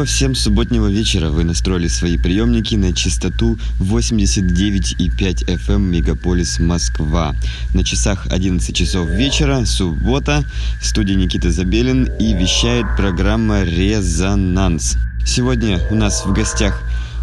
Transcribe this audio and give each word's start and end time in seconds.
Доброго 0.00 0.16
всем 0.16 0.34
субботнего 0.34 0.86
вечера. 0.86 1.28
Вы 1.28 1.44
настроили 1.44 1.86
свои 1.86 2.16
приемники 2.16 2.74
на 2.74 2.94
частоту 2.94 3.58
89,5 3.80 5.44
FM 5.46 5.80
Мегаполис 5.80 6.58
Москва. 6.58 7.34
На 7.74 7.84
часах 7.84 8.26
11 8.30 8.74
часов 8.74 9.10
вечера, 9.10 9.66
суббота, 9.66 10.42
в 10.80 10.86
студии 10.86 11.12
Никита 11.12 11.50
Забелин 11.50 12.04
и 12.18 12.32
вещает 12.32 12.86
программа 12.96 13.62
«Резонанс». 13.62 14.96
Сегодня 15.26 15.78
у 15.90 15.94
нас 15.96 16.24
в 16.24 16.32
гостях 16.32 16.80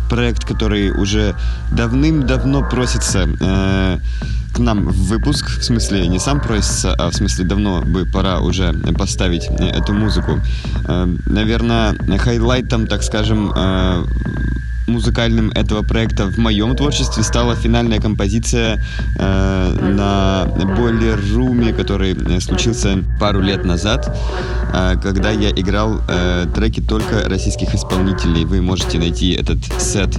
проект, 0.07 0.45
который 0.45 0.91
уже 0.91 1.35
давным-давно 1.71 2.61
просится 2.61 3.27
э, 3.39 3.97
к 4.57 4.59
нам 4.59 4.87
в 4.87 5.09
выпуск. 5.09 5.59
В 5.59 5.63
смысле, 5.63 6.07
не 6.07 6.19
сам 6.19 6.41
просится, 6.41 6.93
а 6.93 7.09
в 7.11 7.13
смысле 7.13 7.45
давно 7.45 7.81
бы 7.81 8.05
пора 8.05 8.39
уже 8.39 8.73
поставить 8.97 9.47
э, 9.49 9.67
эту 9.67 9.93
музыку. 9.93 10.41
Э, 10.87 11.05
наверное, 11.27 11.95
хайлайтом, 12.17 12.87
так 12.87 13.03
скажем, 13.03 13.53
э, 13.55 14.03
музыкальным 14.87 15.51
этого 15.51 15.83
проекта 15.83 16.25
в 16.25 16.37
моем 16.37 16.75
творчестве 16.75 17.23
стала 17.23 17.55
финальная 17.55 17.99
композиция 17.99 18.83
э, 19.19 19.91
на 19.93 20.47
Бойлер 20.75 21.19
Руме, 21.33 21.73
который 21.73 22.13
э, 22.13 22.39
случился 22.39 23.03
пару 23.19 23.41
лет 23.41 23.65
назад, 23.65 24.17
э, 24.73 24.95
когда 25.01 25.31
я 25.31 25.51
играл 25.51 26.01
э, 26.07 26.45
треки 26.55 26.81
только 26.81 27.27
российских 27.27 27.75
исполнителей. 27.75 28.45
Вы 28.45 28.61
можете 28.61 28.97
найти 28.97 29.31
этот 29.33 29.59
сет 29.81 30.17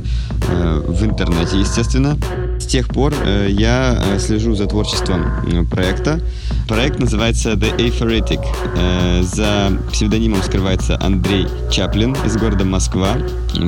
э, 0.48 0.82
в 0.86 1.04
интернете, 1.04 1.58
естественно. 1.58 2.16
С 2.60 2.66
тех 2.66 2.88
пор 2.88 3.14
э, 3.24 3.48
я 3.50 4.02
э, 4.04 4.18
слежу 4.18 4.54
за 4.54 4.66
творчеством 4.66 5.66
проекта. 5.70 6.20
Проект 6.68 6.98
называется 7.00 7.52
The 7.52 7.74
Aphoretic. 7.78 8.44
Э, 8.76 9.22
за 9.22 9.72
псевдонимом 9.90 10.42
скрывается 10.42 10.98
Андрей 11.00 11.48
Чаплин 11.70 12.14
из 12.26 12.36
города 12.36 12.66
Москва. 12.66 13.16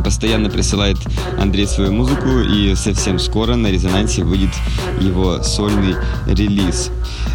Постоянно 0.04 0.50
присылает 0.50 0.98
Андрей 1.38 1.66
свою 1.66 1.92
музыку, 1.92 2.40
и 2.40 2.74
совсем 2.74 3.18
скоро 3.18 3.56
на 3.56 3.68
резонансе 3.68 4.22
выйдет 4.22 4.50
его 5.00 5.42
сольный 5.42 5.96
релиз. 6.26 6.90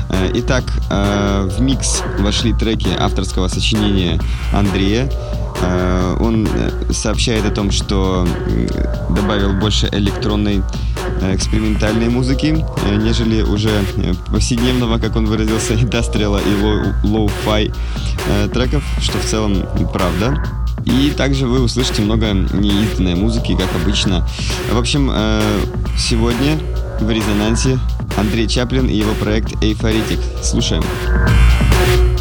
Э, 0.10 0.30
Итак, 0.36 0.66
э, 0.92 1.50
в 1.52 1.60
микс 1.60 2.04
вошли 2.20 2.54
треки 2.54 2.90
авторского 2.96 3.48
сочинения 3.48 4.20
Андрея. 4.54 5.10
Э, 5.62 6.18
Он 6.20 6.48
э, 6.48 6.92
сообщает 6.92 7.46
о 7.46 7.52
том, 7.52 7.72
что 7.72 8.28
добавил 9.10 9.54
больше 9.54 9.90
электронной 9.92 10.62
э, 11.22 11.36
экспериментальной 11.36 12.10
музыки, 12.10 12.66
нежели 12.98 13.42
уже 13.42 13.70
повседневного, 14.32 14.98
как 14.98 15.16
он 15.16 15.26
выразился, 15.26 15.74
индастриала 15.82 16.38
и 16.38 16.62
лоу- 16.62 16.94
лоу-фай 17.04 17.74
треков, 18.54 18.84
что 19.02 19.18
в 19.20 19.26
целом 19.26 19.66
правда. 19.94 20.44
И 20.86 21.12
также 21.16 21.48
вы 21.48 21.62
услышите 21.62 22.02
много 22.02 22.32
неизданной 22.34 23.16
музыки, 23.16 23.56
как 23.56 23.70
обычно. 23.82 24.28
В 24.72 24.78
общем, 24.78 25.12
сегодня 25.98 26.60
в 27.00 27.10
резонансе 27.10 27.80
Андрей 28.18 28.48
Чаплин 28.48 28.88
и 28.88 28.96
его 28.96 29.14
проект 29.16 29.64
Эйфоритик. 29.64 30.20
Слушаем. 30.44 30.84
Thank 31.08 32.15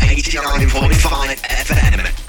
89.5 0.00 1.36
FM. 1.64 2.25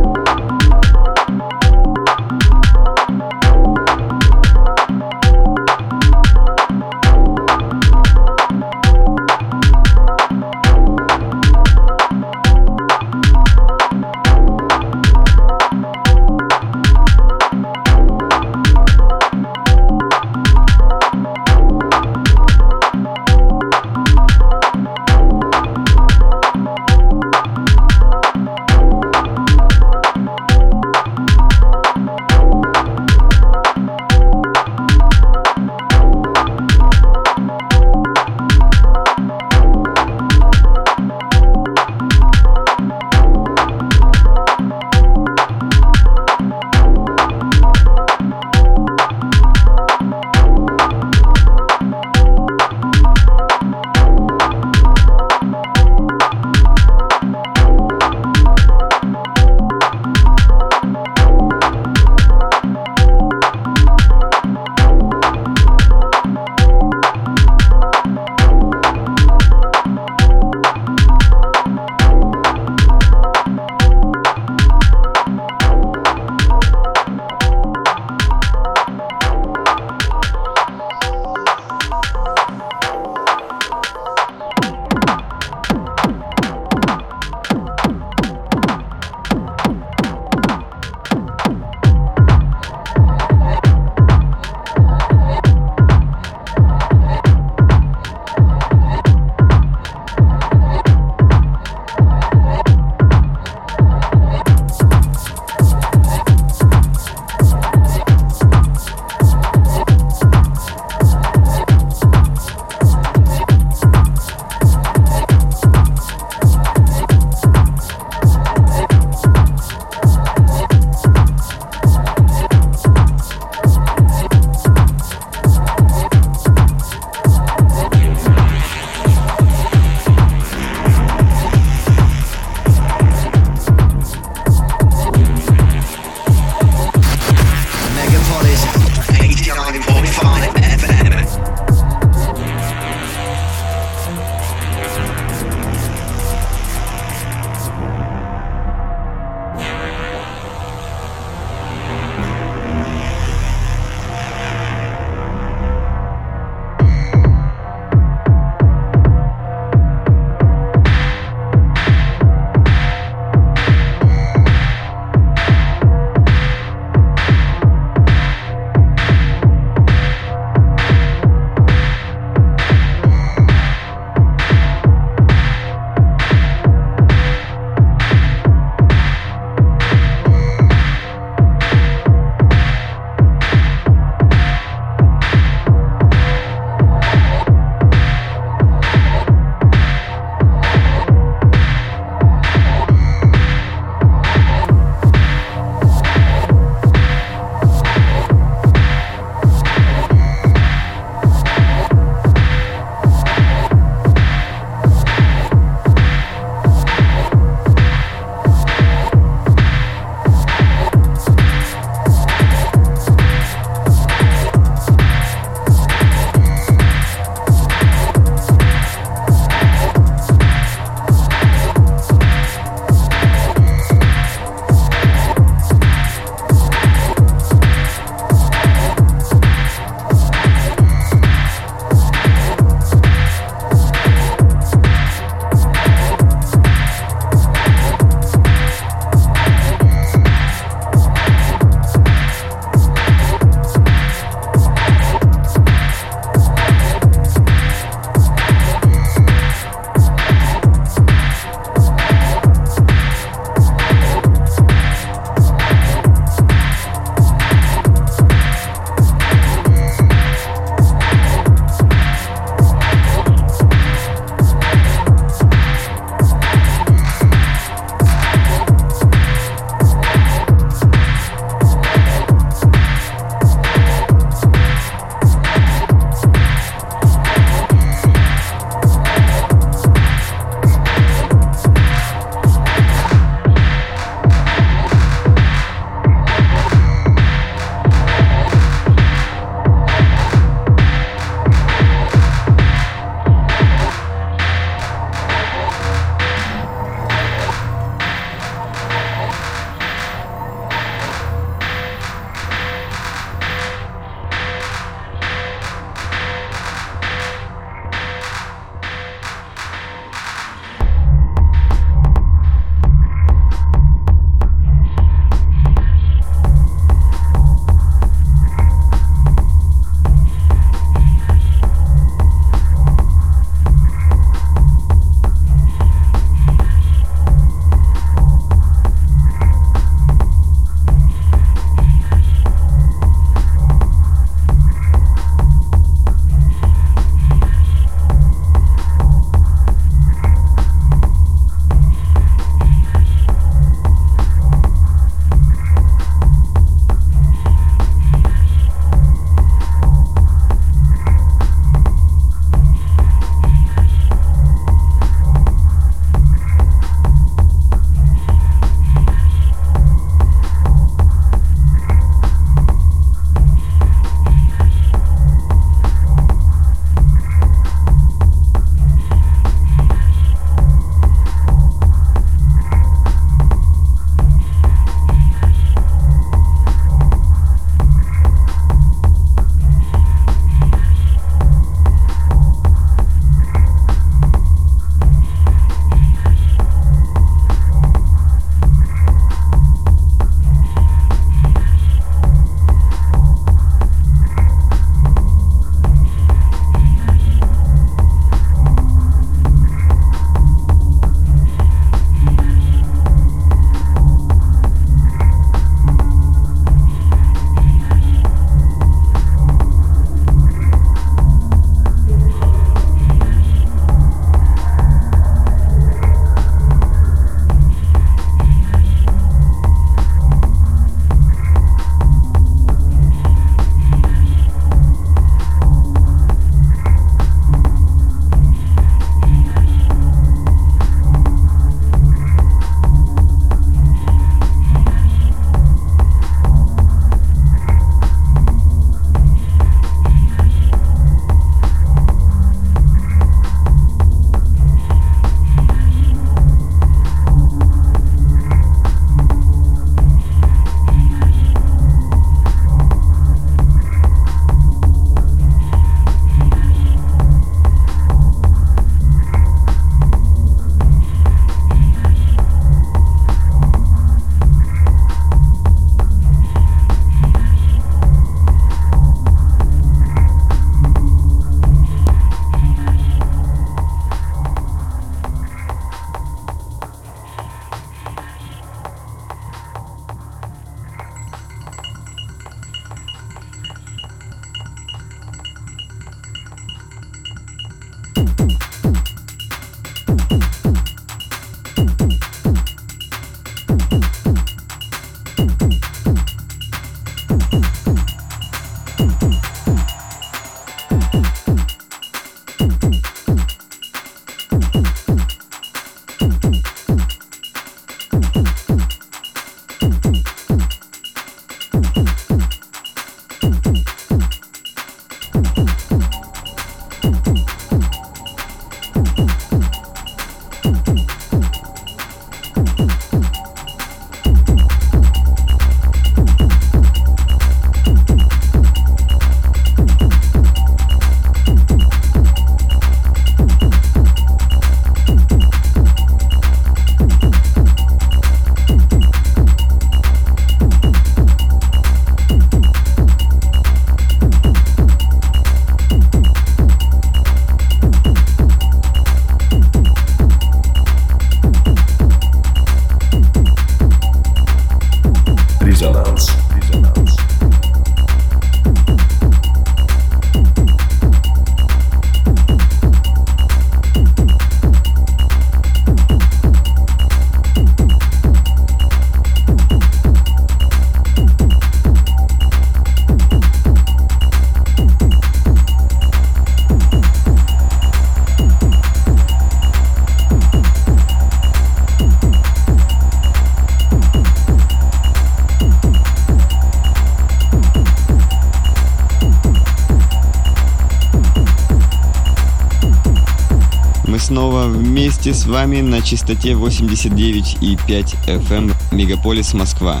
Вместе 594.30 595.32
с 595.32 595.46
вами 595.46 595.80
на 595.80 596.02
частоте 596.02 596.52
89,5 596.52 598.16
FM 598.26 598.74
Мегаполис 598.90 599.54
Москва. 599.54 600.00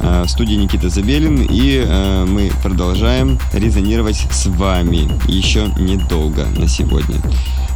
Э, 0.00 0.24
в 0.24 0.28
студии 0.28 0.54
Никита 0.54 0.88
Забелин, 0.90 1.42
и 1.42 1.84
э, 1.86 2.24
мы 2.26 2.50
продолжаем 2.62 3.38
резонировать 3.52 4.26
с 4.30 4.46
вами 4.46 5.08
еще 5.26 5.68
недолго 5.78 6.44
на 6.56 6.68
сегодня. 6.68 7.16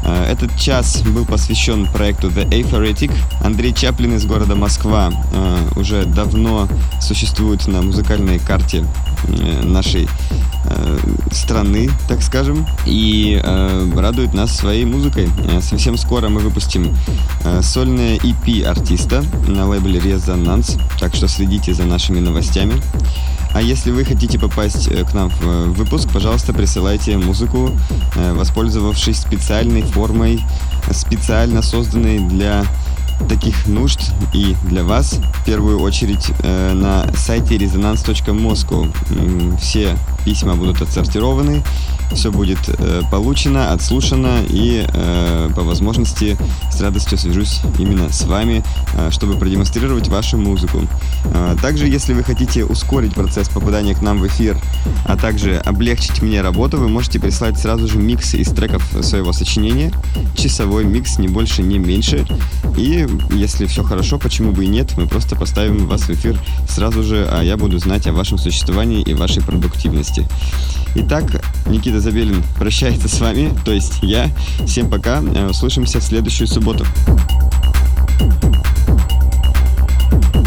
Э, 0.04 0.30
этот 0.30 0.56
час 0.56 1.02
был 1.02 1.24
посвящен 1.24 1.86
проекту 1.86 2.28
The 2.28 2.48
Aphoretic. 2.48 3.12
Андрей 3.42 3.72
Чаплин 3.72 4.14
из 4.14 4.24
города 4.24 4.54
Москва 4.54 5.10
уже 5.76 6.04
давно 6.04 6.68
существует 7.00 7.66
на 7.66 7.82
музыкальной 7.82 8.38
карте 8.38 8.84
нашей 9.62 10.08
Э, 10.66 10.98
страны, 11.32 11.90
так 12.06 12.22
скажем, 12.22 12.66
и 12.84 13.40
э, 13.42 13.90
радует 13.96 14.34
нас 14.34 14.54
своей 14.54 14.84
музыкой. 14.84 15.28
Э, 15.44 15.60
совсем 15.62 15.96
скоро 15.96 16.28
мы 16.28 16.40
выпустим 16.40 16.94
э, 17.44 17.62
сольное 17.62 18.16
EP 18.18 18.62
артиста 18.62 19.24
на 19.48 19.66
лейбле 19.66 20.00
Резонанс, 20.00 20.76
так 20.98 21.14
что 21.14 21.28
следите 21.28 21.72
за 21.72 21.84
нашими 21.84 22.20
новостями. 22.20 22.74
А 23.52 23.62
если 23.62 23.90
вы 23.90 24.04
хотите 24.04 24.38
попасть 24.38 24.88
э, 24.88 25.04
к 25.04 25.14
нам 25.14 25.28
в 25.28 25.72
выпуск, 25.72 26.08
пожалуйста, 26.12 26.52
присылайте 26.52 27.18
музыку, 27.18 27.70
воспользовавшись 28.14 29.18
специальной 29.18 29.82
формой, 29.82 30.40
специально 30.92 31.62
созданной 31.62 32.20
для 32.20 32.64
таких 33.28 33.66
нужд 33.66 34.00
и 34.32 34.56
для 34.64 34.84
вас 34.84 35.20
в 35.34 35.44
первую 35.44 35.80
очередь 35.80 36.30
э, 36.42 36.72
на 36.72 37.12
сайте 37.14 37.56
resonance.moscow. 37.56 39.58
Все 39.58 39.96
письма 40.24 40.56
будут 40.56 40.82
отсортированы, 40.82 41.62
все 42.14 42.32
будет 42.32 42.58
э, 42.68 43.02
получено, 43.10 43.72
отслушано 43.72 44.42
и 44.48 44.84
э, 44.86 45.50
по 45.54 45.62
возможности 45.62 46.36
с 46.72 46.80
радостью 46.80 47.18
свяжусь 47.18 47.60
именно 47.78 48.10
с 48.12 48.24
вами, 48.24 48.64
э, 48.94 49.10
чтобы 49.10 49.34
продемонстрировать 49.34 50.08
вашу 50.08 50.36
музыку. 50.36 50.86
Э, 51.26 51.56
также, 51.60 51.86
если 51.86 52.12
вы 52.12 52.24
хотите 52.24 52.64
ускорить 52.64 53.14
процесс 53.14 53.48
попадания 53.48 53.94
к 53.94 54.02
нам 54.02 54.18
в 54.18 54.26
эфир, 54.26 54.56
а 55.06 55.16
также 55.16 55.56
облегчить 55.56 56.22
мне 56.22 56.42
работу, 56.42 56.78
вы 56.78 56.88
можете 56.88 57.20
прислать 57.20 57.58
сразу 57.58 57.86
же 57.86 57.98
микс 57.98 58.34
из 58.34 58.48
треков 58.48 58.82
своего 59.02 59.32
сочинения, 59.32 59.92
часовой 60.36 60.84
микс, 60.84 61.18
не 61.18 61.28
больше, 61.28 61.62
не 61.62 61.78
меньше. 61.78 62.26
И 62.76 63.06
если 63.30 63.66
все 63.66 63.82
хорошо, 63.82 64.18
почему 64.18 64.52
бы 64.52 64.64
и 64.64 64.68
нет, 64.68 64.96
мы 64.96 65.06
просто 65.06 65.36
поставим 65.36 65.86
вас 65.86 66.02
в 66.02 66.10
эфир 66.10 66.38
сразу 66.68 67.02
же, 67.02 67.28
а 67.30 67.42
я 67.42 67.56
буду 67.56 67.78
знать 67.78 68.06
о 68.06 68.12
вашем 68.12 68.38
существовании 68.38 69.02
и 69.02 69.14
вашей 69.14 69.42
продуктивности 69.42 70.09
подкасте. 70.10 70.26
Итак, 70.94 71.24
Никита 71.66 72.00
Забелин 72.00 72.42
прощается 72.58 73.08
с 73.08 73.20
вами, 73.20 73.56
то 73.64 73.72
есть 73.72 73.98
я. 74.02 74.28
Всем 74.66 74.90
пока, 74.90 75.22
э, 75.22 75.48
услышимся 75.48 76.00
в 76.00 76.04
следующую 76.04 76.48
субботу. 76.48 76.84
thank 78.20 78.44
you 80.34 80.39